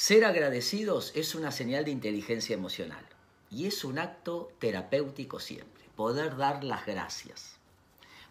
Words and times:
Ser 0.00 0.24
agradecidos 0.24 1.10
es 1.16 1.34
una 1.34 1.50
señal 1.50 1.84
de 1.84 1.90
inteligencia 1.90 2.54
emocional 2.54 3.04
y 3.50 3.66
es 3.66 3.82
un 3.84 3.98
acto 3.98 4.52
terapéutico 4.60 5.40
siempre, 5.40 5.82
poder 5.96 6.36
dar 6.36 6.62
las 6.62 6.86
gracias, 6.86 7.56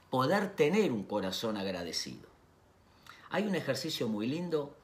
poder 0.10 0.56
tener 0.56 0.94
un 0.94 1.04
corazón 1.04 1.58
agradecido. 1.58 2.30
Hay 3.30 3.44
un 3.48 3.54
ejercicio 3.54 4.08
muy 4.08 4.28
lindo 4.28 4.78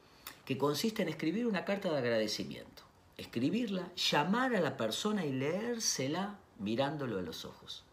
que 0.44 0.58
consiste 0.58 1.04
en 1.04 1.08
escribir 1.08 1.48
una 1.48 1.64
carta 1.64 1.90
de 1.90 2.00
agradecimiento, 2.00 2.84
escribirla, 3.16 3.90
llamar 3.96 4.54
a 4.54 4.60
la 4.60 4.76
persona 4.76 5.26
y 5.26 5.32
leérsela 5.32 6.38
mirándolo 6.60 7.18
a 7.18 7.22
los 7.22 7.46
ojos. 7.46 7.86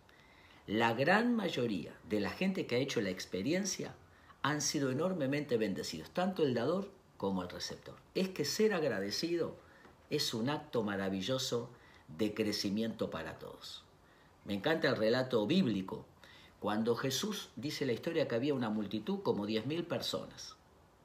La 0.66 0.94
gran 0.94 1.36
mayoría 1.36 1.94
de 2.08 2.18
la 2.18 2.30
gente 2.30 2.66
que 2.66 2.74
ha 2.74 2.80
hecho 2.80 3.00
la 3.00 3.10
experiencia 3.10 3.94
han 4.42 4.60
sido 4.60 4.90
enormemente 4.90 5.58
bendecidos, 5.58 6.10
tanto 6.10 6.42
el 6.42 6.54
dador 6.54 6.90
como 7.20 7.42
el 7.42 7.50
receptor. 7.50 7.96
Es 8.14 8.30
que 8.30 8.46
ser 8.46 8.72
agradecido 8.72 9.54
es 10.08 10.32
un 10.32 10.48
acto 10.48 10.82
maravilloso 10.82 11.68
de 12.08 12.32
crecimiento 12.32 13.10
para 13.10 13.38
todos. 13.38 13.84
Me 14.46 14.54
encanta 14.54 14.88
el 14.88 14.96
relato 14.96 15.46
bíblico, 15.46 16.06
cuando 16.60 16.96
Jesús 16.96 17.50
dice 17.56 17.84
la 17.84 17.92
historia 17.92 18.26
que 18.26 18.36
había 18.36 18.54
una 18.54 18.70
multitud 18.70 19.20
como 19.22 19.44
diez 19.44 19.66
mil 19.66 19.84
personas, 19.84 20.56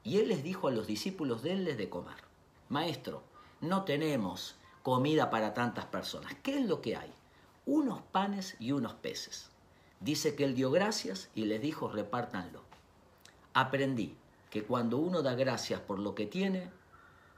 y 0.04 0.16
él 0.16 0.28
les 0.28 0.42
dijo 0.42 0.68
a 0.68 0.70
los 0.70 0.86
discípulos 0.86 1.42
de 1.42 1.52
él 1.52 1.76
de 1.76 1.90
comer, 1.90 2.16
Maestro, 2.70 3.22
no 3.60 3.84
tenemos 3.84 4.54
comida 4.82 5.28
para 5.28 5.52
tantas 5.52 5.84
personas, 5.84 6.34
¿qué 6.42 6.60
es 6.60 6.64
lo 6.64 6.80
que 6.80 6.96
hay? 6.96 7.12
Unos 7.66 8.00
panes 8.00 8.56
y 8.58 8.72
unos 8.72 8.94
peces. 8.94 9.50
Dice 10.00 10.34
que 10.34 10.44
él 10.44 10.54
dio 10.54 10.70
gracias 10.70 11.28
y 11.34 11.44
les 11.44 11.60
dijo 11.60 11.88
repártanlo. 11.88 12.62
Aprendí 13.52 14.16
que 14.50 14.64
cuando 14.64 14.98
uno 14.98 15.22
da 15.22 15.34
gracias 15.34 15.80
por 15.80 15.98
lo 15.98 16.14
que 16.14 16.26
tiene, 16.26 16.70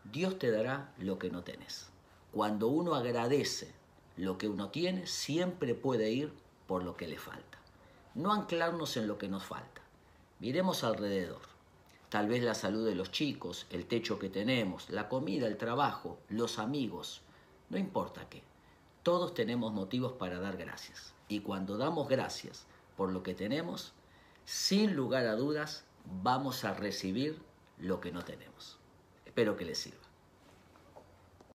Dios 0.05 0.39
te 0.39 0.51
dará 0.51 0.93
lo 0.99 1.19
que 1.19 1.31
no 1.31 1.43
tenés. 1.43 1.89
Cuando 2.33 2.69
uno 2.69 2.95
agradece 2.95 3.73
lo 4.17 4.39
que 4.39 4.49
uno 4.49 4.71
tiene, 4.71 5.07
siempre 5.07 5.75
puede 5.75 6.11
ir 6.11 6.33
por 6.67 6.83
lo 6.83 6.97
que 6.97 7.09
le 7.09 7.19
falta. 7.19 7.59
No 8.15 8.33
anclarnos 8.33 8.97
en 8.97 9.07
lo 9.07 9.19
que 9.19 9.29
nos 9.29 9.45
falta. 9.45 9.81
Miremos 10.41 10.85
alrededor. 10.85 11.43
Tal 12.09 12.29
vez 12.29 12.43
la 12.43 12.55
salud 12.55 12.87
de 12.87 12.95
los 12.95 13.11
chicos, 13.11 13.67
el 13.71 13.87
techo 13.87 14.19
que 14.19 14.31
tenemos, 14.31 14.89
la 14.89 15.09
comida, 15.09 15.47
el 15.47 15.59
trabajo, 15.59 16.19
los 16.29 16.59
amigos, 16.59 17.23
no 17.71 17.77
importa 17.77 18.29
qué. 18.31 18.43
Todos 19.03 19.35
tenemos 19.35 19.73
motivos 19.73 20.13
para 20.13 20.41
dar 20.41 20.57
gracias. 20.57 21.13
Y 21.29 21.41
cuando 21.41 21.77
damos 21.77 22.09
gracias 22.09 22.67
por 22.97 23.11
lo 23.11 23.23
que 23.23 23.35
tenemos, 23.35 23.93
sin 24.45 24.97
lugar 24.97 25.27
a 25.27 25.35
dudas, 25.35 25.85
vamos 26.11 26.65
a 26.65 26.75
recibir 26.75 27.39
lo 27.79 28.01
que 28.01 28.13
no 28.13 28.25
tenemos. 28.25 28.79
Espero 29.25 29.57
que 29.57 29.65
les 29.65 29.79
sirva. 29.79 30.08